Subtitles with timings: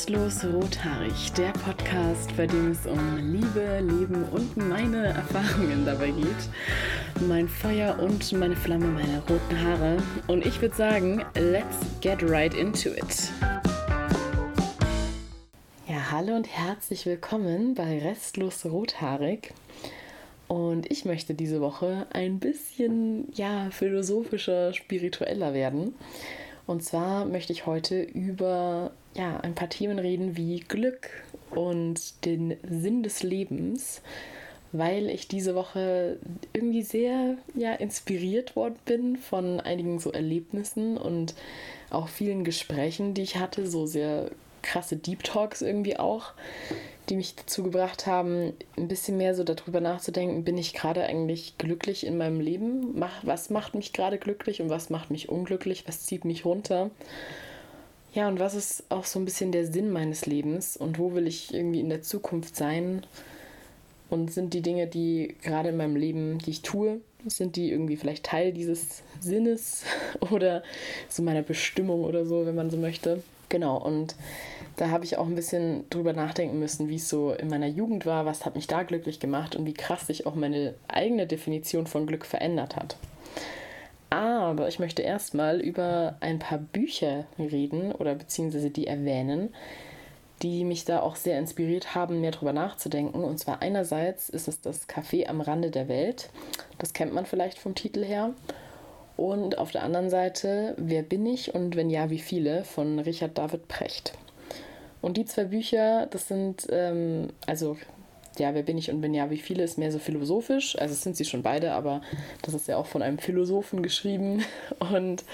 [0.00, 7.28] Restlos Rothaarig, der Podcast, bei dem es um Liebe, Leben und meine Erfahrungen dabei geht.
[7.28, 9.98] Mein Feuer und meine Flamme, meine roten Haare.
[10.26, 13.30] Und ich würde sagen, let's get right into it.
[15.86, 19.52] Ja, hallo und herzlich willkommen bei Restlos Rothaarig.
[20.48, 25.94] Und ich möchte diese Woche ein bisschen, ja, philosophischer, spiritueller werden.
[26.70, 31.10] Und zwar möchte ich heute über ja, ein paar Themen reden wie Glück
[31.50, 34.02] und den Sinn des Lebens,
[34.70, 36.18] weil ich diese Woche
[36.52, 41.34] irgendwie sehr ja, inspiriert worden bin von einigen so Erlebnissen und
[41.90, 44.30] auch vielen Gesprächen, die ich hatte, so sehr
[44.62, 46.34] krasse Deep Talks irgendwie auch,
[47.10, 51.58] die mich dazu gebracht haben, ein bisschen mehr so darüber nachzudenken, bin ich gerade eigentlich
[51.58, 53.02] glücklich in meinem Leben?
[53.22, 55.84] Was macht mich gerade glücklich und was macht mich unglücklich?
[55.88, 56.90] Was zieht mich runter?
[58.14, 61.26] Ja, und was ist auch so ein bisschen der Sinn meines Lebens und wo will
[61.26, 63.04] ich irgendwie in der Zukunft sein?
[64.08, 67.96] Und sind die Dinge, die gerade in meinem Leben, die ich tue, sind die irgendwie
[67.96, 69.84] vielleicht Teil dieses Sinnes
[70.32, 70.62] oder
[71.08, 73.22] so meiner Bestimmung oder so, wenn man so möchte?
[73.50, 74.14] Genau, und
[74.76, 78.06] da habe ich auch ein bisschen drüber nachdenken müssen, wie es so in meiner Jugend
[78.06, 81.86] war, was hat mich da glücklich gemacht und wie krass sich auch meine eigene Definition
[81.86, 82.96] von Glück verändert hat.
[84.08, 89.52] Aber ich möchte erstmal über ein paar Bücher reden oder beziehungsweise die erwähnen,
[90.42, 93.22] die mich da auch sehr inspiriert haben, mehr drüber nachzudenken.
[93.22, 96.30] Und zwar einerseits ist es das Café am Rande der Welt.
[96.78, 98.32] Das kennt man vielleicht vom Titel her.
[99.20, 103.36] Und auf der anderen Seite Wer bin ich und wenn ja, wie viele von Richard
[103.36, 104.14] David Precht.
[105.02, 107.76] Und die zwei Bücher, das sind, ähm, also
[108.38, 110.74] ja, wer bin ich und wenn ja, wie viele, ist mehr so philosophisch.
[110.78, 112.00] Also sind sie schon beide, aber
[112.40, 114.42] das ist ja auch von einem Philosophen geschrieben.
[114.78, 115.24] Und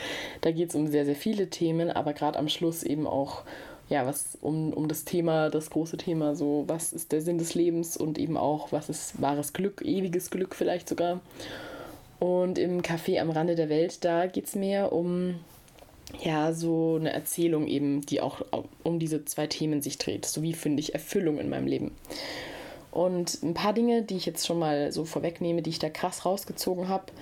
[0.40, 3.44] da geht es um sehr, sehr viele Themen, aber gerade am Schluss eben auch,
[3.88, 7.54] ja, was um, um das Thema, das große Thema, so, was ist der Sinn des
[7.54, 11.20] Lebens und eben auch, was ist wahres Glück, ewiges Glück vielleicht sogar.
[12.18, 15.36] Und im Café am Rande der Welt, da geht es mehr um
[16.22, 18.42] ja, so eine Erzählung eben, die auch
[18.82, 20.24] um diese zwei Themen sich dreht.
[20.24, 21.90] So wie finde ich Erfüllung in meinem Leben.
[22.90, 26.24] Und ein paar Dinge, die ich jetzt schon mal so vorwegnehme, die ich da krass
[26.24, 27.12] rausgezogen habe,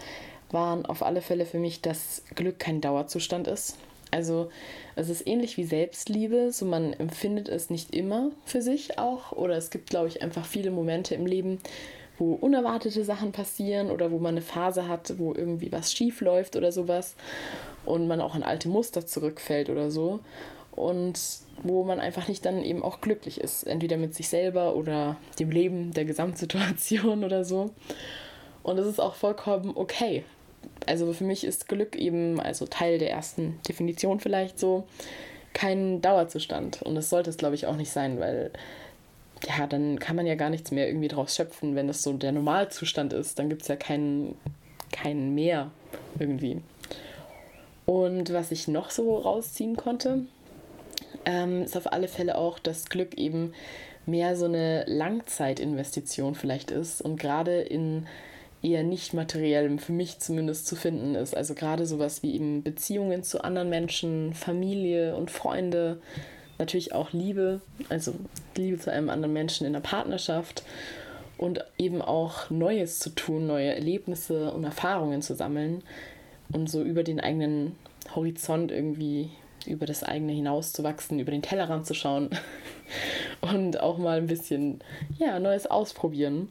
[0.50, 3.76] waren auf alle Fälle für mich, dass Glück kein Dauerzustand ist.
[4.12, 4.50] Also
[4.94, 9.32] es ist ähnlich wie Selbstliebe, so man empfindet es nicht immer für sich auch.
[9.32, 11.58] Oder es gibt, glaube ich, einfach viele Momente im Leben,
[12.18, 16.56] wo unerwartete Sachen passieren oder wo man eine Phase hat, wo irgendwie was schief läuft
[16.56, 17.16] oder sowas
[17.84, 20.20] und man auch in alte Muster zurückfällt oder so
[20.72, 21.18] und
[21.62, 25.50] wo man einfach nicht dann eben auch glücklich ist, entweder mit sich selber oder dem
[25.50, 27.70] Leben, der Gesamtsituation oder so.
[28.62, 30.24] Und das ist auch vollkommen okay.
[30.86, 34.84] Also für mich ist Glück eben, also Teil der ersten Definition vielleicht so,
[35.52, 36.82] kein Dauerzustand.
[36.82, 38.50] Und das sollte es, glaube ich, auch nicht sein, weil
[39.46, 42.32] ja, dann kann man ja gar nichts mehr irgendwie draus schöpfen, wenn das so der
[42.32, 43.38] Normalzustand ist.
[43.38, 44.36] Dann gibt es ja keinen
[44.92, 45.70] kein Mehr
[46.18, 46.62] irgendwie.
[47.86, 50.24] Und was ich noch so rausziehen konnte,
[51.26, 53.52] ähm, ist auf alle Fälle auch, dass Glück eben
[54.06, 58.06] mehr so eine Langzeitinvestition vielleicht ist und gerade in
[58.62, 61.36] eher nicht materiellem, für mich zumindest zu finden ist.
[61.36, 66.00] Also gerade sowas wie eben Beziehungen zu anderen Menschen, Familie und Freunde,
[66.58, 68.14] natürlich auch Liebe, also
[68.56, 70.62] Liebe zu einem anderen Menschen in der Partnerschaft
[71.38, 75.82] und eben auch Neues zu tun, neue Erlebnisse und Erfahrungen zu sammeln
[76.52, 77.76] und so über den eigenen
[78.14, 79.30] Horizont irgendwie
[79.66, 82.30] über das eigene hinauszuwachsen, über den Tellerrand zu schauen
[83.40, 84.80] und auch mal ein bisschen
[85.18, 86.50] ja, Neues ausprobieren.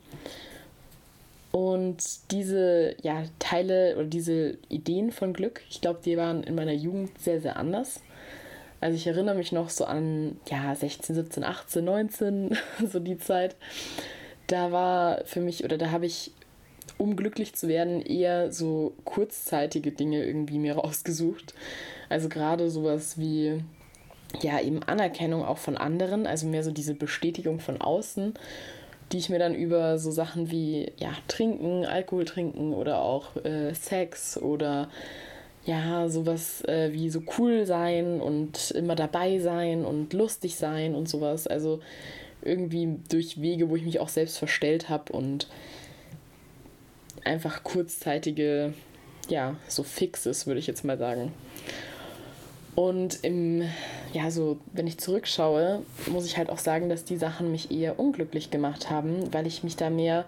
[1.51, 6.73] Und diese ja, Teile oder diese Ideen von Glück, ich glaube, die waren in meiner
[6.73, 8.01] Jugend sehr, sehr anders.
[8.83, 12.57] Also ich erinnere mich noch so an ja, 16, 17, 18, 19,
[12.91, 13.55] so die Zeit.
[14.47, 16.33] Da war für mich oder da habe ich
[16.97, 21.53] um glücklich zu werden, eher so kurzzeitige Dinge irgendwie mir rausgesucht.
[22.09, 23.63] Also gerade sowas wie
[24.41, 28.33] ja eben Anerkennung auch von anderen, also mehr so diese Bestätigung von außen,
[29.13, 33.73] die ich mir dann über so Sachen wie ja trinken, Alkohol trinken oder auch äh,
[33.73, 34.89] Sex oder
[35.65, 41.07] ja sowas äh, wie so cool sein und immer dabei sein und lustig sein und
[41.07, 41.47] sowas.
[41.47, 41.79] Also
[42.41, 45.47] irgendwie durch Wege, wo ich mich auch selbst verstellt habe und
[47.23, 48.73] einfach kurzzeitige,
[49.29, 51.31] ja, so Fixes, würde ich jetzt mal sagen.
[52.75, 53.63] Und im,
[54.13, 57.99] ja, so, wenn ich zurückschaue, muss ich halt auch sagen, dass die Sachen mich eher
[57.99, 60.25] unglücklich gemacht haben, weil ich mich da mehr,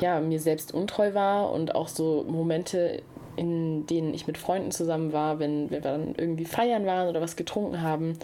[0.00, 3.02] ja, mir selbst untreu war und auch so Momente
[3.36, 7.36] in denen ich mit Freunden zusammen war, wenn wir dann irgendwie feiern waren oder was
[7.36, 8.18] getrunken haben.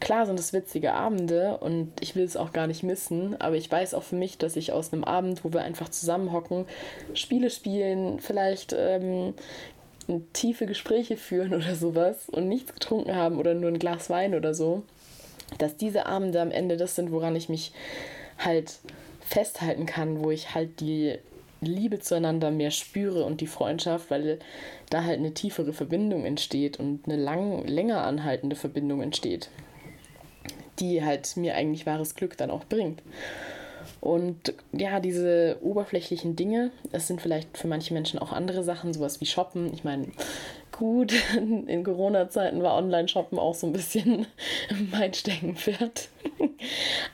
[0.00, 3.70] Klar sind es witzige Abende und ich will es auch gar nicht missen, aber ich
[3.70, 6.66] weiß auch für mich, dass ich aus einem Abend, wo wir einfach zusammenhocken,
[7.14, 9.34] Spiele spielen, vielleicht ähm,
[10.32, 14.54] tiefe Gespräche führen oder sowas und nichts getrunken haben oder nur ein Glas Wein oder
[14.54, 14.82] so,
[15.58, 17.72] dass diese Abende am Ende das sind, woran ich mich
[18.38, 18.78] halt
[19.20, 21.18] festhalten kann, wo ich halt die
[21.66, 24.38] Liebe zueinander mehr spüre und die Freundschaft, weil
[24.90, 29.50] da halt eine tiefere Verbindung entsteht und eine lang, länger anhaltende Verbindung entsteht,
[30.78, 33.02] die halt mir eigentlich wahres Glück dann auch bringt.
[34.00, 39.20] Und ja, diese oberflächlichen Dinge, es sind vielleicht für manche Menschen auch andere Sachen, sowas
[39.20, 39.72] wie Shoppen.
[39.72, 40.08] Ich meine,
[40.72, 44.26] gut, in Corona-Zeiten war Online-Shoppen auch so ein bisschen
[44.92, 46.08] mein Steckenpferd.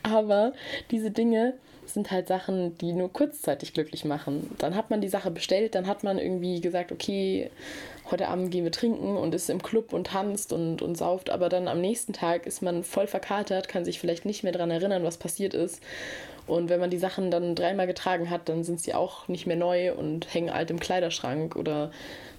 [0.02, 0.52] Aber
[0.90, 1.54] diese Dinge,
[1.94, 4.50] sind halt Sachen, die nur kurzzeitig glücklich machen.
[4.58, 7.50] Dann hat man die Sache bestellt, dann hat man irgendwie gesagt, okay,
[8.10, 11.48] heute Abend gehen wir trinken und ist im Club und tanzt und, und sauft, aber
[11.48, 15.04] dann am nächsten Tag ist man voll verkatert, kann sich vielleicht nicht mehr daran erinnern,
[15.04, 15.82] was passiert ist.
[16.46, 19.56] Und wenn man die Sachen dann dreimal getragen hat, dann sind sie auch nicht mehr
[19.56, 21.92] neu und hängen alt im Kleiderschrank oder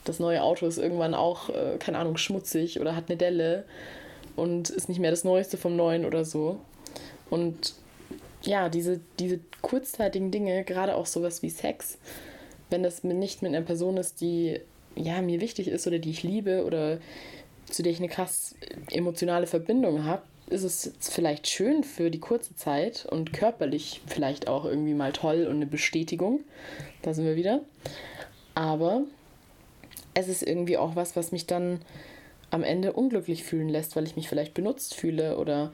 [0.04, 3.64] das neue Auto ist irgendwann auch, äh, keine Ahnung, schmutzig oder hat eine Delle
[4.36, 6.60] und ist nicht mehr das Neueste vom Neuen oder so.
[7.30, 7.76] Und
[8.44, 11.98] ja, diese, diese kurzzeitigen Dinge, gerade auch sowas wie Sex,
[12.70, 14.60] wenn das nicht mit einer Person ist, die
[14.96, 17.00] ja, mir wichtig ist oder die ich liebe oder
[17.66, 18.56] zu der ich eine krass
[18.92, 24.66] emotionale Verbindung habe, ist es vielleicht schön für die kurze Zeit und körperlich vielleicht auch
[24.66, 26.42] irgendwie mal toll und eine Bestätigung.
[27.02, 27.62] Da sind wir wieder.
[28.54, 29.04] Aber
[30.14, 31.80] es ist irgendwie auch was, was mich dann
[32.52, 35.72] am Ende unglücklich fühlen lässt, weil ich mich vielleicht benutzt fühle oder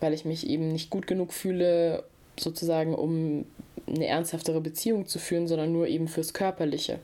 [0.00, 2.04] weil ich mich eben nicht gut genug fühle,
[2.38, 3.46] sozusagen, um
[3.86, 6.98] eine ernsthaftere Beziehung zu führen, sondern nur eben fürs Körperliche.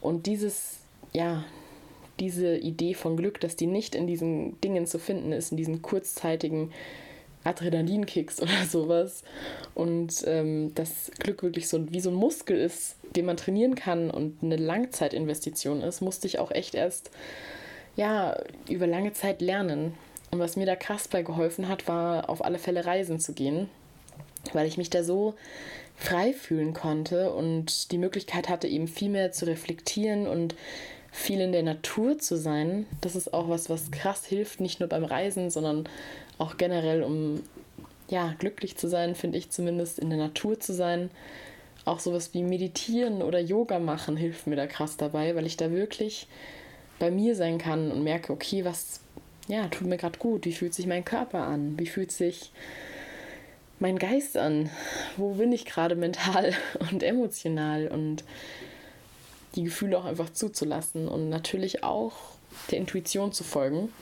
[0.00, 0.80] Und dieses,
[1.12, 1.44] ja,
[2.20, 5.82] diese Idee von Glück, dass die nicht in diesen Dingen zu finden ist, in diesen
[5.82, 6.72] kurzzeitigen
[7.44, 9.22] Adrenalinkicks oder sowas.
[9.74, 14.10] Und ähm, dass Glück wirklich so wie so ein Muskel ist, den man trainieren kann
[14.10, 17.10] und eine Langzeitinvestition ist, musste ich auch echt erst
[17.96, 19.94] ja, über lange Zeit lernen.
[20.32, 23.68] Und was mir da krass bei geholfen hat, war auf alle Fälle reisen zu gehen,
[24.54, 25.34] weil ich mich da so
[25.94, 30.54] frei fühlen konnte und die Möglichkeit hatte, eben viel mehr zu reflektieren und
[31.10, 32.86] viel in der Natur zu sein.
[33.02, 35.86] Das ist auch was, was krass hilft, nicht nur beim Reisen, sondern
[36.38, 37.42] auch generell, um
[38.08, 41.10] ja, glücklich zu sein, finde ich zumindest, in der Natur zu sein.
[41.84, 45.70] Auch sowas wie Meditieren oder Yoga machen hilft mir da krass dabei, weil ich da
[45.70, 46.26] wirklich
[46.98, 49.00] bei mir sein kann und merke, okay, was,
[49.48, 52.52] ja, tut mir gerade gut, wie fühlt sich mein Körper an, wie fühlt sich
[53.78, 54.70] mein Geist an,
[55.16, 56.54] wo bin ich gerade mental
[56.90, 58.24] und emotional und
[59.54, 62.14] die Gefühle auch einfach zuzulassen und natürlich auch
[62.70, 63.92] der Intuition zu folgen.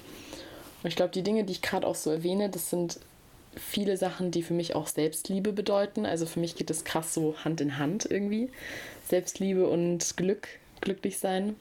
[0.83, 3.01] Und ich glaube, die Dinge, die ich gerade auch so erwähne, das sind
[3.57, 6.07] viele Sachen, die für mich auch Selbstliebe bedeuten.
[6.07, 8.51] Also für mich geht das krass so Hand in Hand irgendwie.
[9.09, 10.49] Selbstliebe und Glück,
[10.81, 11.57] glücklich sein.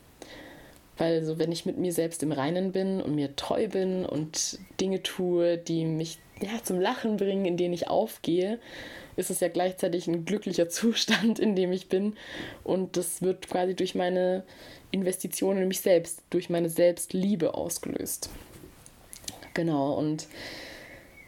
[1.00, 4.60] Weil so, wenn ich mit mir selbst im Reinen bin und mir treu bin und
[4.80, 8.60] Dinge tue, die mich ja, zum Lachen bringen, in denen ich aufgehe,
[9.16, 12.18] ist es ja gleichzeitig ein glücklicher Zustand, in dem ich bin.
[12.64, 14.44] Und das wird quasi durch meine
[14.92, 18.30] Investition in mich selbst, durch meine Selbstliebe ausgelöst.
[19.54, 20.28] Genau, und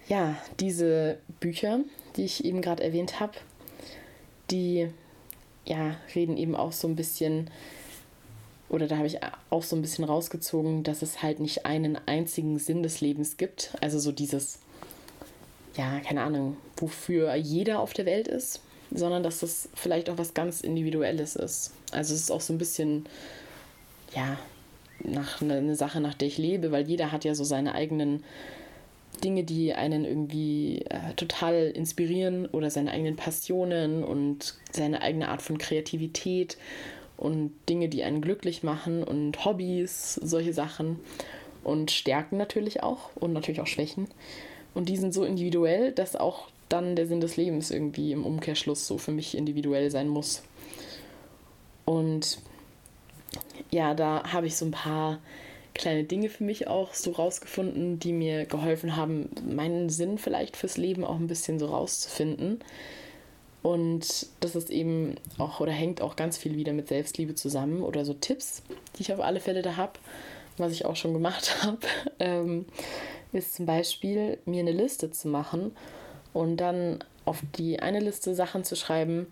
[0.07, 1.79] ja, diese Bücher,
[2.17, 3.33] die ich eben gerade erwähnt habe,
[4.49, 4.89] die
[5.65, 7.49] ja, reden eben auch so ein bisschen
[8.71, 12.57] oder da habe ich auch so ein bisschen rausgezogen, dass es halt nicht einen einzigen
[12.57, 13.73] Sinn des Lebens gibt.
[13.81, 14.59] Also so dieses,
[15.75, 20.33] ja, keine Ahnung, wofür jeder auf der Welt ist, sondern dass das vielleicht auch was
[20.33, 21.73] ganz Individuelles ist.
[21.91, 23.05] Also es ist auch so ein bisschen,
[24.15, 24.37] ja,
[25.03, 28.23] nach ne, eine Sache, nach der ich lebe, weil jeder hat ja so seine eigenen
[29.21, 35.41] Dinge, die einen irgendwie äh, total inspirieren oder seine eigenen Passionen und seine eigene Art
[35.41, 36.57] von Kreativität
[37.21, 40.99] und Dinge, die einen glücklich machen und Hobbys, solche Sachen
[41.63, 44.07] und Stärken natürlich auch und natürlich auch Schwächen.
[44.73, 48.87] Und die sind so individuell, dass auch dann der Sinn des Lebens irgendwie im Umkehrschluss
[48.87, 50.41] so für mich individuell sein muss.
[51.85, 52.39] Und
[53.69, 55.19] ja, da habe ich so ein paar
[55.75, 60.77] kleine Dinge für mich auch so rausgefunden, die mir geholfen haben, meinen Sinn vielleicht fürs
[60.77, 62.61] Leben auch ein bisschen so rauszufinden.
[63.63, 68.05] Und das ist eben auch oder hängt auch ganz viel wieder mit Selbstliebe zusammen oder
[68.05, 68.63] so Tipps,
[68.97, 69.93] die ich auf alle Fälle da habe,
[70.57, 71.79] was ich auch schon gemacht habe,
[72.19, 72.65] ähm,
[73.31, 75.75] ist zum Beispiel mir eine Liste zu machen
[76.33, 79.27] und dann auf die eine Liste Sachen zu schreiben,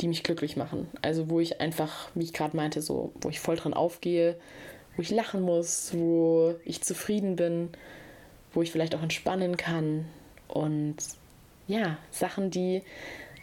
[0.00, 0.88] die mich glücklich machen.
[1.02, 4.36] Also wo ich einfach, wie ich gerade meinte, so, wo ich voll dran aufgehe,
[4.96, 7.70] wo ich lachen muss, wo ich zufrieden bin,
[8.52, 10.06] wo ich vielleicht auch entspannen kann.
[10.48, 10.96] Und
[11.66, 12.82] ja, Sachen, die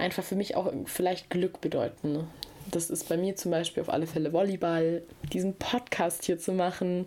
[0.01, 2.27] einfach für mich auch vielleicht Glück bedeuten.
[2.69, 7.05] Das ist bei mir zum Beispiel auf alle Fälle Volleyball, diesen Podcast hier zu machen,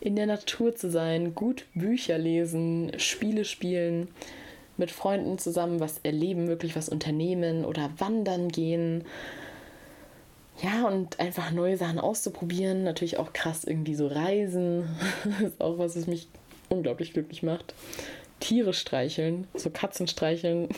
[0.00, 4.08] in der Natur zu sein, gut Bücher lesen, Spiele spielen,
[4.76, 9.04] mit Freunden zusammen was erleben, wirklich was unternehmen oder wandern gehen.
[10.62, 12.84] Ja, und einfach neue Sachen auszuprobieren.
[12.84, 14.88] Natürlich auch krass irgendwie so reisen.
[15.24, 16.28] das ist auch was, was mich
[16.68, 17.74] unglaublich glücklich macht.
[18.40, 20.68] Tiere streicheln, so Katzen streicheln,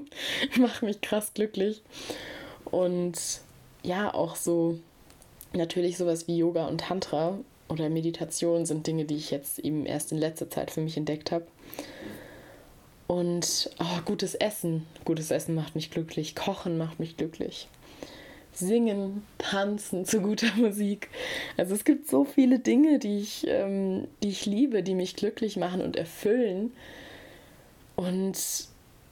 [0.58, 1.82] macht mich krass glücklich.
[2.64, 3.18] Und
[3.82, 4.78] ja, auch so
[5.52, 7.38] natürlich sowas wie Yoga und Tantra
[7.68, 11.30] oder Meditation sind Dinge, die ich jetzt eben erst in letzter Zeit für mich entdeckt
[11.30, 11.46] habe.
[13.06, 14.86] Und oh, gutes Essen.
[15.04, 16.36] Gutes Essen macht mich glücklich.
[16.36, 17.68] Kochen macht mich glücklich.
[18.60, 21.08] Singen, tanzen zu guter Musik.
[21.56, 25.56] Also es gibt so viele Dinge, die ich, ähm, die ich liebe, die mich glücklich
[25.56, 26.72] machen und erfüllen.
[27.96, 28.38] Und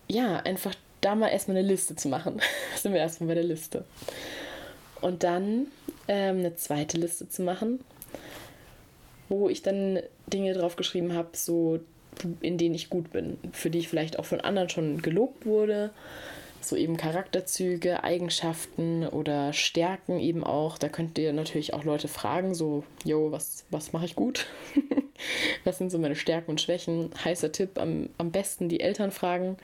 [0.08, 2.40] ja, einfach da mal erstmal eine Liste zu machen.
[2.76, 3.84] sind wir erstmal bei der Liste.
[5.00, 5.66] Und dann
[6.08, 7.80] ähm, eine zweite Liste zu machen,
[9.28, 11.80] wo ich dann Dinge drauf geschrieben habe, so
[12.40, 15.90] in denen ich gut bin, für die ich vielleicht auch von anderen schon gelobt wurde.
[16.60, 20.78] So eben Charakterzüge, Eigenschaften oder Stärken eben auch.
[20.78, 24.46] Da könnt ihr natürlich auch Leute fragen, so, yo, was, was mache ich gut?
[25.64, 27.10] was sind so meine Stärken und Schwächen?
[27.24, 29.56] Heißer Tipp, am, am besten die Eltern fragen.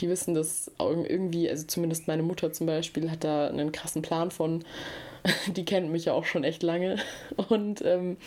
[0.00, 4.30] Die wissen das irgendwie, also zumindest meine Mutter zum Beispiel hat da einen krassen Plan
[4.30, 4.64] von.
[5.48, 6.98] Die kennt mich ja auch schon echt lange.
[7.48, 8.18] Und ähm,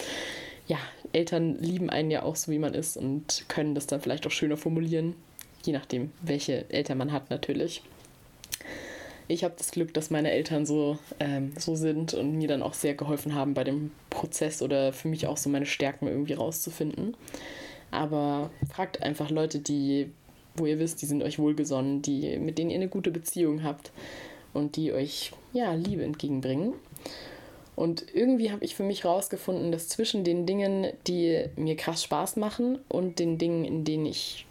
[0.68, 0.78] ja,
[1.14, 4.32] Eltern lieben einen ja auch so, wie man ist und können das dann vielleicht auch
[4.32, 5.16] schöner formulieren,
[5.64, 7.82] je nachdem, welche Eltern man hat natürlich.
[9.32, 12.74] Ich habe das Glück, dass meine Eltern so, ähm, so sind und mir dann auch
[12.74, 17.16] sehr geholfen haben bei dem Prozess oder für mich auch so meine Stärken irgendwie rauszufinden.
[17.92, 20.10] Aber fragt einfach Leute, die,
[20.56, 23.92] wo ihr wisst, die sind euch wohlgesonnen, die, mit denen ihr eine gute Beziehung habt
[24.56, 26.74] und die euch ja Liebe entgegenbringen.
[27.76, 32.36] Und irgendwie habe ich für mich herausgefunden, dass zwischen den Dingen, die mir krass Spaß
[32.38, 34.48] machen und den Dingen, in denen ich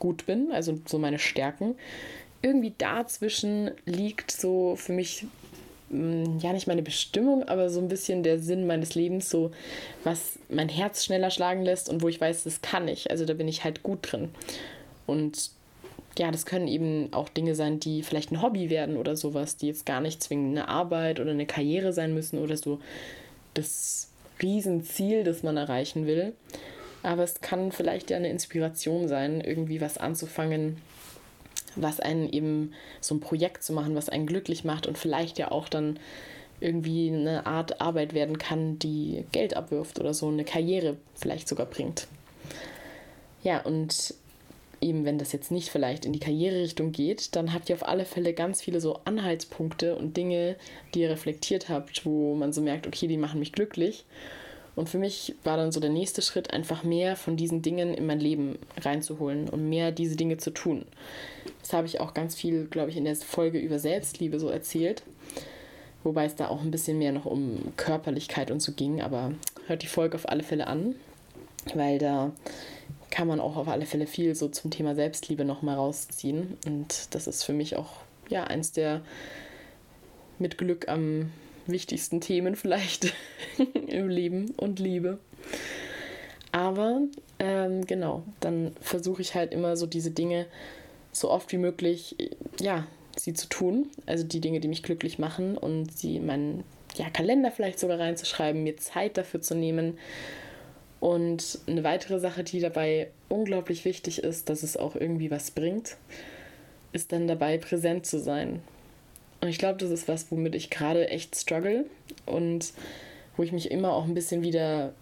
[0.00, 1.76] gut bin, also so meine Stärken,
[2.42, 5.26] irgendwie dazwischen liegt so für mich
[5.90, 9.50] mm, ja nicht meine Bestimmung, aber so ein bisschen der Sinn meines Lebens, so
[10.04, 13.10] was mein Herz schneller schlagen lässt und wo ich weiß, das kann ich.
[13.10, 14.30] Also da bin ich halt gut drin.
[15.06, 15.50] Und
[16.18, 19.68] ja, das können eben auch Dinge sein, die vielleicht ein Hobby werden oder sowas, die
[19.68, 22.80] jetzt gar nicht zwingend eine Arbeit oder eine Karriere sein müssen oder so
[23.54, 24.08] das
[24.42, 26.34] Riesenziel, das man erreichen will.
[27.02, 30.76] Aber es kann vielleicht ja eine Inspiration sein, irgendwie was anzufangen,
[31.76, 35.50] was einen eben so ein Projekt zu machen, was einen glücklich macht und vielleicht ja
[35.50, 35.98] auch dann
[36.60, 41.66] irgendwie eine Art Arbeit werden kann, die Geld abwirft oder so eine Karriere vielleicht sogar
[41.66, 42.06] bringt.
[43.42, 44.14] Ja, und
[44.80, 48.04] eben wenn das jetzt nicht vielleicht in die Karriererichtung geht, dann habt ihr auf alle
[48.04, 50.56] Fälle ganz viele so Anhaltspunkte und Dinge,
[50.94, 54.04] die ihr reflektiert habt, wo man so merkt, okay, die machen mich glücklich.
[54.80, 58.06] Und für mich war dann so der nächste Schritt, einfach mehr von diesen Dingen in
[58.06, 60.86] mein Leben reinzuholen und mehr diese Dinge zu tun.
[61.60, 65.02] Das habe ich auch ganz viel, glaube ich, in der Folge über Selbstliebe so erzählt.
[66.02, 69.02] Wobei es da auch ein bisschen mehr noch um Körperlichkeit und so ging.
[69.02, 69.34] Aber
[69.66, 70.94] hört die Folge auf alle Fälle an,
[71.74, 72.32] weil da
[73.10, 76.56] kann man auch auf alle Fälle viel so zum Thema Selbstliebe nochmal rausziehen.
[76.64, 77.96] Und das ist für mich auch
[78.30, 79.02] ja eins der
[80.38, 81.30] mit Glück am
[81.66, 83.12] wichtigsten Themen vielleicht
[83.86, 85.18] im Leben und Liebe.
[86.52, 87.02] Aber
[87.38, 90.46] ähm, genau, dann versuche ich halt immer so diese Dinge
[91.12, 92.16] so oft wie möglich,
[92.60, 92.86] ja,
[93.16, 93.88] sie zu tun.
[94.06, 96.64] Also die Dinge, die mich glücklich machen und sie in meinen
[96.96, 99.98] ja, Kalender vielleicht sogar reinzuschreiben, mir Zeit dafür zu nehmen
[101.00, 105.96] und eine weitere Sache, die dabei unglaublich wichtig ist, dass es auch irgendwie was bringt,
[106.92, 108.60] ist dann dabei präsent zu sein.
[109.40, 111.86] Und ich glaube, das ist was, womit ich gerade echt struggle
[112.26, 112.72] und
[113.36, 114.92] wo ich mich immer auch ein bisschen wieder,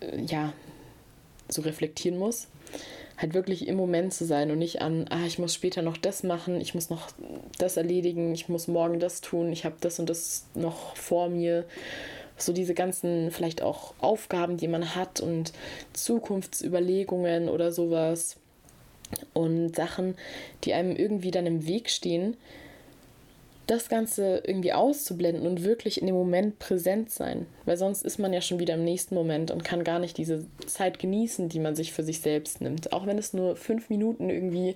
[0.00, 0.52] äh, ja,
[1.48, 2.46] so reflektieren muss.
[3.16, 6.22] Halt wirklich im Moment zu sein und nicht an, ah, ich muss später noch das
[6.22, 7.08] machen, ich muss noch
[7.58, 11.64] das erledigen, ich muss morgen das tun, ich habe das und das noch vor mir
[12.38, 15.52] so diese ganzen vielleicht auch Aufgaben, die man hat und
[15.92, 18.36] Zukunftsüberlegungen oder sowas
[19.34, 20.14] und Sachen,
[20.64, 22.36] die einem irgendwie dann im Weg stehen,
[23.70, 27.46] das Ganze irgendwie auszublenden und wirklich in dem Moment präsent sein.
[27.66, 30.44] Weil sonst ist man ja schon wieder im nächsten Moment und kann gar nicht diese
[30.66, 32.92] Zeit genießen, die man sich für sich selbst nimmt.
[32.92, 34.74] Auch wenn es nur fünf Minuten irgendwie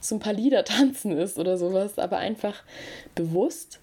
[0.00, 2.62] so paar Lieder tanzen ist oder sowas, aber einfach
[3.14, 3.78] bewusst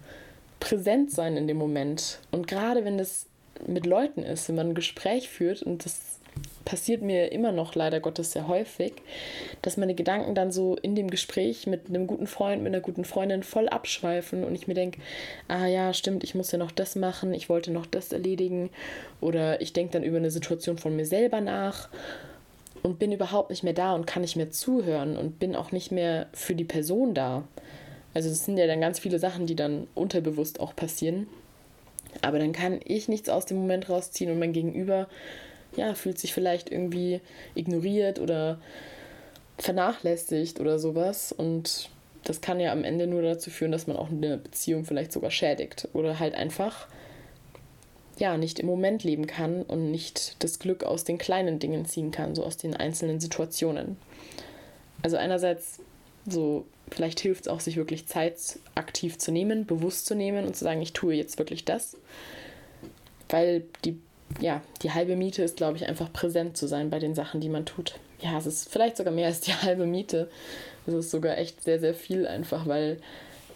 [0.60, 2.20] präsent sein in dem Moment.
[2.32, 3.28] Und gerade wenn das
[3.68, 6.17] mit Leuten ist, wenn man ein Gespräch führt und das
[6.68, 8.92] passiert mir immer noch leider Gottes sehr häufig,
[9.62, 13.06] dass meine Gedanken dann so in dem Gespräch mit einem guten Freund, mit einer guten
[13.06, 15.00] Freundin voll abschweifen und ich mir denke,
[15.48, 18.70] ah ja, stimmt, ich muss ja noch das machen, ich wollte noch das erledigen
[19.22, 21.88] oder ich denke dann über eine Situation von mir selber nach
[22.84, 25.94] und bin überhaupt nicht mehr da und kann nicht mehr zuhören und bin auch nicht
[25.94, 27.48] mehr für die Person da.
[28.14, 31.28] Also das sind ja dann ganz viele Sachen, die dann unterbewusst auch passieren.
[32.22, 35.08] Aber dann kann ich nichts aus dem Moment rausziehen und mein Gegenüber
[35.76, 37.22] ja, fühlt sich vielleicht irgendwie
[37.56, 38.60] ignoriert oder
[39.58, 41.32] vernachlässigt oder sowas.
[41.32, 41.90] Und
[42.24, 45.32] das kann ja am Ende nur dazu führen, dass man auch eine Beziehung vielleicht sogar
[45.32, 46.88] schädigt oder halt einfach
[48.18, 52.12] ja nicht im Moment leben kann und nicht das Glück aus den kleinen Dingen ziehen
[52.12, 53.98] kann, so aus den einzelnen Situationen.
[55.04, 55.80] Also einerseits
[56.30, 60.56] so vielleicht hilft es auch, sich wirklich Zeit aktiv zu nehmen, bewusst zu nehmen und
[60.56, 61.98] zu sagen, ich tue jetzt wirklich das,
[63.30, 64.00] weil die
[64.40, 67.50] ja, die halbe Miete ist, glaube ich, einfach präsent zu sein bei den Sachen, die
[67.50, 68.00] man tut.
[68.20, 70.30] Ja, es ist vielleicht sogar mehr als die halbe Miete.
[70.86, 72.98] Es ist sogar echt sehr, sehr viel einfach, weil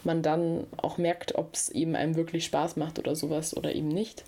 [0.04, 3.90] man dann auch merkt, ob es eben einem wirklich Spaß macht oder sowas oder eben
[3.90, 4.24] nicht.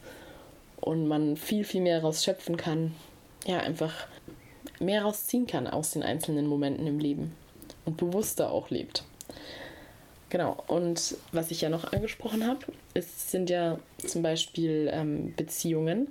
[0.79, 2.93] Und man viel, viel mehr rausschöpfen kann.
[3.45, 3.93] Ja, einfach
[4.79, 7.35] mehr rausziehen kann aus den einzelnen Momenten im Leben.
[7.85, 9.03] Und bewusster auch lebt.
[10.29, 16.07] Genau, und was ich ja noch angesprochen habe, sind ja zum Beispiel ähm, Beziehungen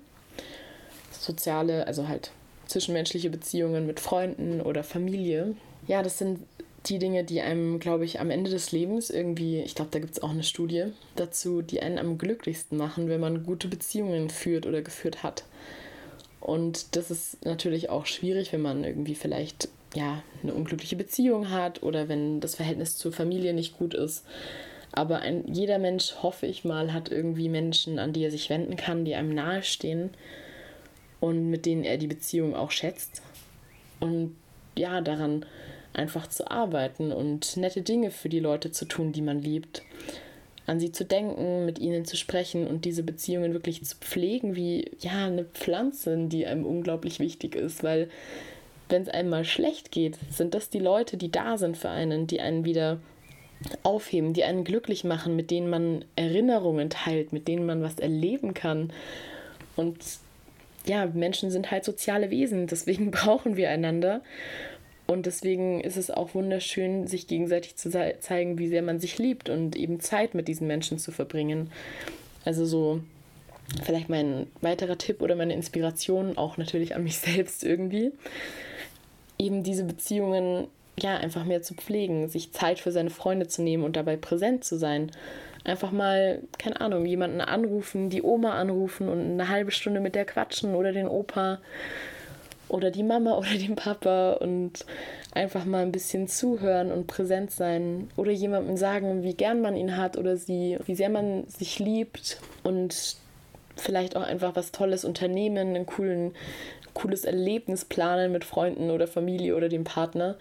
[1.22, 2.32] soziale, also halt
[2.66, 5.54] zwischenmenschliche Beziehungen mit Freunden oder Familie.
[5.86, 6.40] Ja, das sind
[6.86, 10.12] die Dinge, die einem, glaube ich, am Ende des Lebens irgendwie, ich glaube, da gibt
[10.12, 14.66] es auch eine Studie dazu, die einen am glücklichsten machen, wenn man gute Beziehungen führt
[14.66, 15.44] oder geführt hat.
[16.40, 21.84] Und das ist natürlich auch schwierig, wenn man irgendwie vielleicht ja eine unglückliche Beziehung hat
[21.84, 24.24] oder wenn das Verhältnis zur Familie nicht gut ist.
[24.90, 28.76] Aber ein, jeder Mensch, hoffe ich mal, hat irgendwie Menschen, an die er sich wenden
[28.76, 30.10] kann, die einem nahestehen
[31.22, 33.22] und mit denen er die Beziehung auch schätzt.
[34.00, 34.34] Und
[34.76, 35.46] ja, daran
[35.92, 39.84] einfach zu arbeiten und nette Dinge für die Leute zu tun, die man liebt.
[40.66, 44.90] An sie zu denken, mit ihnen zu sprechen und diese Beziehungen wirklich zu pflegen, wie
[44.98, 48.10] ja, eine Pflanze, die einem unglaublich wichtig ist, weil
[48.88, 52.26] wenn es einem mal schlecht geht, sind das die Leute, die da sind für einen,
[52.26, 52.98] die einen wieder
[53.84, 58.54] aufheben, die einen glücklich machen, mit denen man Erinnerungen teilt, mit denen man was erleben
[58.54, 58.92] kann.
[59.76, 59.98] Und
[60.86, 64.22] ja, Menschen sind halt soziale Wesen, deswegen brauchen wir einander.
[65.06, 69.50] Und deswegen ist es auch wunderschön, sich gegenseitig zu zeigen, wie sehr man sich liebt
[69.50, 71.70] und eben Zeit mit diesen Menschen zu verbringen.
[72.44, 73.00] Also so
[73.84, 78.12] vielleicht mein weiterer Tipp oder meine Inspiration, auch natürlich an mich selbst irgendwie,
[79.38, 80.68] eben diese Beziehungen
[80.98, 84.64] ja einfach mehr zu pflegen, sich Zeit für seine Freunde zu nehmen und dabei präsent
[84.64, 85.10] zu sein
[85.64, 90.24] einfach mal, keine Ahnung, jemanden anrufen, die Oma anrufen und eine halbe Stunde mit der
[90.24, 91.58] quatschen oder den Opa
[92.68, 94.84] oder die Mama oder den Papa und
[95.34, 99.96] einfach mal ein bisschen zuhören und präsent sein oder jemandem sagen, wie gern man ihn
[99.96, 103.16] hat oder sie, wie sehr man sich liebt und
[103.76, 106.32] vielleicht auch einfach was Tolles unternehmen, ein coolen,
[106.92, 110.36] cooles Erlebnis planen mit Freunden oder Familie oder dem Partner,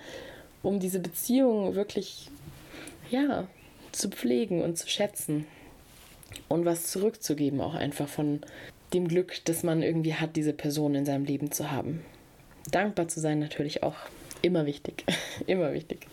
[0.64, 2.30] um diese Beziehung wirklich,
[3.10, 3.48] ja,
[3.92, 5.46] zu pflegen und zu schätzen
[6.48, 8.42] und was zurückzugeben, auch einfach von
[8.94, 12.04] dem Glück, das man irgendwie hat, diese Person in seinem Leben zu haben.
[12.72, 13.96] Dankbar zu sein natürlich auch
[14.42, 15.06] immer wichtig,
[15.48, 16.08] immer wichtig.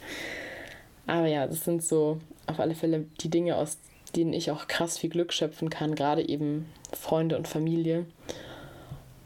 [1.06, 3.78] Aber ja, das sind so auf alle Fälle die Dinge, aus
[4.14, 8.06] denen ich auch krass viel Glück schöpfen kann, gerade eben Freunde und Familie.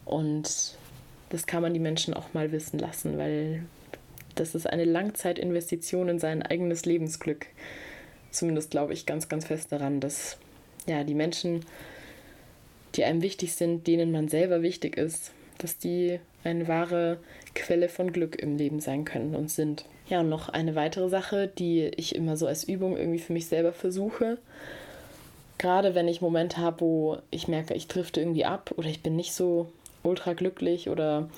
[0.05, 0.77] Und
[1.31, 3.65] das kann man die Menschen auch mal wissen lassen, weil
[4.35, 7.47] das ist eine Langzeitinvestition in sein eigenes Lebensglück
[8.33, 10.39] zumindest glaube ich ganz, ganz fest daran, dass
[10.87, 11.65] ja, die Menschen,
[12.95, 17.19] die einem wichtig sind, denen man selber wichtig ist, dass die eine wahre
[17.55, 19.85] Quelle von Glück im Leben sein können und sind.
[20.09, 23.47] Ja, und noch eine weitere Sache, die ich immer so als Übung irgendwie für mich
[23.47, 24.39] selber versuche.
[25.59, 29.15] Gerade wenn ich Momente habe, wo ich merke, ich drifte irgendwie ab oder ich bin
[29.15, 29.71] nicht so
[30.03, 31.29] ultra glücklich oder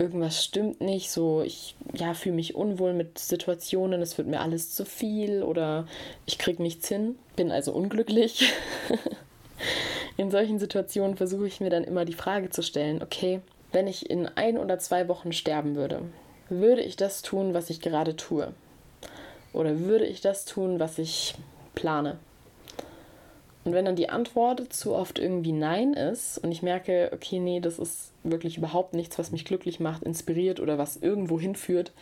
[0.00, 4.74] irgendwas stimmt nicht, so ich ja, fühle mich unwohl mit Situationen, es wird mir alles
[4.74, 5.86] zu viel oder
[6.26, 8.52] ich kriege nichts hin, bin also unglücklich.
[10.16, 13.40] in solchen Situationen versuche ich mir dann immer die Frage zu stellen, okay,
[13.72, 16.02] wenn ich in ein oder zwei Wochen sterben würde,
[16.48, 18.52] würde ich das tun, was ich gerade tue?
[19.52, 21.34] Oder würde ich das tun, was ich
[21.74, 22.18] plane?
[23.64, 27.60] Und wenn dann die Antwort zu oft irgendwie Nein ist und ich merke, okay, nee,
[27.60, 31.92] das ist wirklich überhaupt nichts, was mich glücklich macht, inspiriert oder was irgendwo hinführt,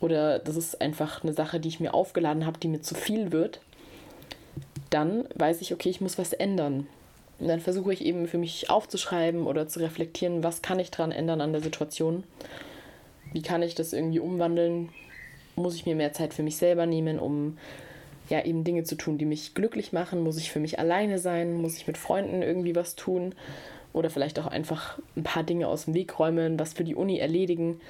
[0.00, 3.32] oder das ist einfach eine Sache, die ich mir aufgeladen habe, die mir zu viel
[3.32, 3.60] wird,
[4.90, 6.86] dann weiß ich, okay, ich muss was ändern.
[7.38, 11.12] Und dann versuche ich eben für mich aufzuschreiben oder zu reflektieren, was kann ich dran
[11.12, 12.24] ändern an der Situation?
[13.32, 14.90] Wie kann ich das irgendwie umwandeln?
[15.54, 17.58] Muss ich mir mehr Zeit für mich selber nehmen, um
[18.28, 20.22] ja eben Dinge zu tun, die mich glücklich machen?
[20.22, 21.54] Muss ich für mich alleine sein?
[21.54, 23.34] Muss ich mit Freunden irgendwie was tun?
[23.92, 27.18] Oder vielleicht auch einfach ein paar Dinge aus dem Weg räumen, was für die Uni
[27.18, 27.80] erledigen.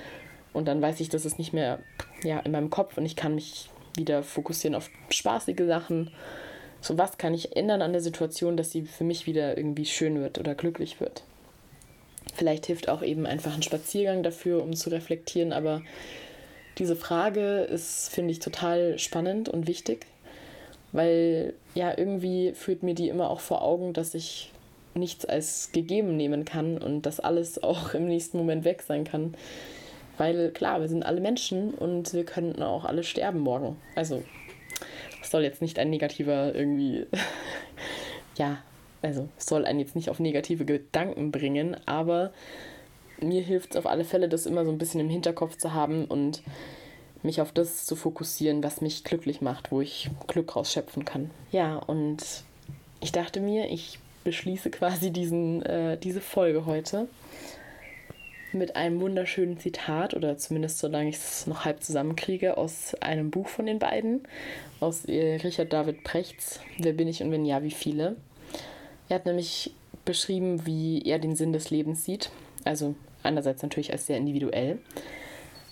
[0.53, 1.81] Und dann weiß ich, das ist nicht mehr
[2.23, 6.11] ja, in meinem Kopf und ich kann mich wieder fokussieren auf spaßige Sachen.
[6.81, 10.21] So was kann ich ändern an der Situation, dass sie für mich wieder irgendwie schön
[10.21, 11.25] wird oder glücklich wird.
[12.35, 15.83] Vielleicht hilft auch eben einfach ein Spaziergang dafür, um zu reflektieren, aber
[16.79, 20.07] diese Frage ist, finde ich, total spannend und wichtig
[20.97, 24.51] weil ja irgendwie führt mir die immer auch vor Augen, dass ich
[24.95, 29.35] nichts als gegeben nehmen kann und dass alles auch im nächsten Moment weg sein kann.
[30.17, 33.77] Weil klar, wir sind alle Menschen und wir könnten auch alle sterben morgen.
[33.95, 34.23] Also,
[35.21, 37.05] das soll jetzt nicht ein negativer irgendwie,
[38.39, 38.59] ja,
[39.03, 42.33] also soll einen jetzt nicht auf negative Gedanken bringen, aber
[43.21, 46.07] mir hilft es auf alle Fälle, das immer so ein bisschen im Hinterkopf zu haben
[46.07, 46.43] und
[47.27, 51.31] mich auf das zu fokussieren, was mich glücklich macht, wo ich Glück rausschöpfen kann.
[51.53, 52.19] Ja, und
[53.01, 57.09] ich dachte mir, ich beschließe quasi diesen, äh, diese Folge heute
[58.53, 63.49] mit einem wunderschönen Zitat oder zumindest solange ich es noch halb zusammenkriege aus einem Buch
[63.49, 64.23] von den beiden,
[64.81, 68.17] aus äh, Richard David Prechts, Wer bin ich und wenn ja, wie viele.
[69.09, 69.73] Er hat nämlich
[70.05, 72.31] beschrieben, wie er den Sinn des Lebens sieht,
[72.65, 74.79] also einerseits natürlich als sehr individuell,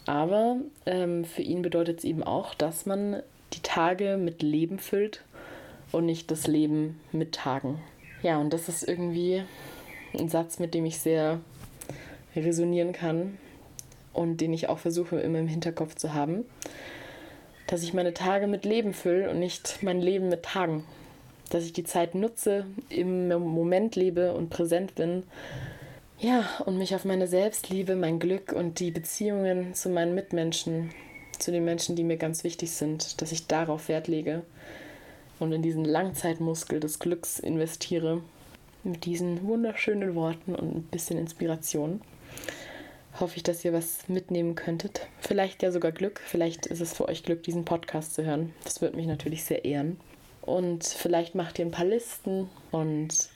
[0.07, 5.23] aber ähm, für ihn bedeutet es eben auch, dass man die Tage mit Leben füllt
[5.93, 7.81] und nicht das Leben mit Tagen.
[8.23, 9.45] Ja, und das ist irgendwie
[10.19, 11.41] ein Satz, mit dem ich sehr
[12.35, 13.39] resonieren kann
[14.13, 16.45] und den ich auch versuche immer im Hinterkopf zu haben,
[17.67, 20.85] dass ich meine Tage mit Leben fülle und nicht mein Leben mit Tagen.
[21.51, 25.25] Dass ich die Zeit nutze, im Moment lebe und präsent bin
[26.25, 30.91] ja, und mich auf meine Selbstliebe, mein Glück und die Beziehungen zu meinen Mitmenschen,
[31.39, 34.43] zu den Menschen, die mir ganz wichtig sind, dass ich darauf Wert lege
[35.39, 38.23] und in diesen Langzeitmuskel des Glücks investiere.
[38.85, 42.01] Mit diesen wunderschönen Worten und ein bisschen Inspiration
[43.21, 45.07] hoffe ich, dass ihr was mitnehmen könntet.
[45.21, 46.21] Vielleicht ja sogar Glück.
[46.25, 48.55] Vielleicht ist es für euch Glück, diesen Podcast zu hören.
[48.65, 50.01] Das würde mich natürlich sehr ehren.
[50.41, 53.29] Und vielleicht macht ihr ein paar Listen und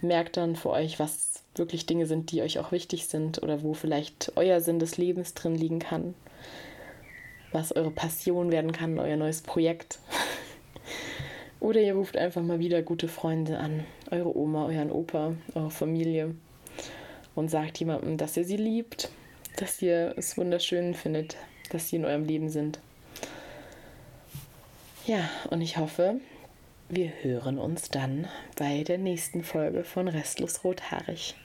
[0.00, 3.74] merkt dann für euch, was wirklich Dinge sind, die euch auch wichtig sind oder wo
[3.74, 6.14] vielleicht euer Sinn des Lebens drin liegen kann,
[7.52, 9.98] was eure Passion werden kann, euer neues Projekt.
[11.60, 16.34] oder ihr ruft einfach mal wieder gute Freunde an, eure Oma, euren Opa, eure Familie
[17.34, 19.10] und sagt jemandem, dass ihr sie liebt,
[19.56, 21.36] dass ihr es wunderschön findet,
[21.70, 22.78] dass sie in eurem Leben sind.
[25.06, 26.20] Ja, und ich hoffe,
[26.92, 28.26] wir hören uns dann
[28.58, 31.36] bei der nächsten Folge von Restlos Rothaarig.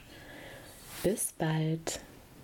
[1.04, 2.00] Bis bald.